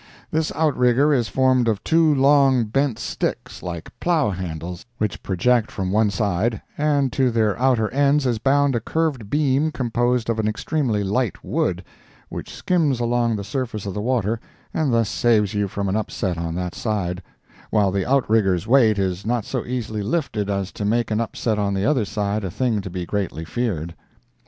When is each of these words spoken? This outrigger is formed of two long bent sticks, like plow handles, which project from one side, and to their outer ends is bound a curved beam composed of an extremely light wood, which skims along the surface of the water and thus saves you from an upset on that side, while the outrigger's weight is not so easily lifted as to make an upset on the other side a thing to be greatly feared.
This 0.31 0.51
outrigger 0.55 1.13
is 1.13 1.27
formed 1.27 1.67
of 1.67 1.83
two 1.83 2.11
long 2.15 2.63
bent 2.63 2.97
sticks, 2.97 3.61
like 3.61 3.91
plow 3.99 4.31
handles, 4.31 4.83
which 4.97 5.21
project 5.21 5.69
from 5.69 5.91
one 5.91 6.09
side, 6.09 6.59
and 6.75 7.13
to 7.13 7.29
their 7.29 7.55
outer 7.61 7.87
ends 7.91 8.25
is 8.25 8.39
bound 8.39 8.75
a 8.75 8.79
curved 8.79 9.29
beam 9.29 9.71
composed 9.71 10.27
of 10.27 10.39
an 10.39 10.47
extremely 10.47 11.03
light 11.03 11.43
wood, 11.43 11.83
which 12.29 12.51
skims 12.51 12.99
along 12.99 13.35
the 13.35 13.43
surface 13.43 13.85
of 13.85 13.93
the 13.93 14.01
water 14.01 14.39
and 14.73 14.91
thus 14.91 15.07
saves 15.07 15.53
you 15.53 15.67
from 15.67 15.87
an 15.87 15.95
upset 15.95 16.35
on 16.35 16.55
that 16.55 16.73
side, 16.73 17.21
while 17.69 17.91
the 17.91 18.03
outrigger's 18.09 18.65
weight 18.65 18.97
is 18.97 19.23
not 19.23 19.45
so 19.45 19.63
easily 19.67 20.01
lifted 20.01 20.49
as 20.49 20.71
to 20.71 20.83
make 20.83 21.11
an 21.11 21.21
upset 21.21 21.59
on 21.59 21.75
the 21.75 21.85
other 21.85 22.05
side 22.05 22.43
a 22.43 22.49
thing 22.49 22.81
to 22.81 22.89
be 22.89 23.05
greatly 23.05 23.45
feared. 23.45 23.93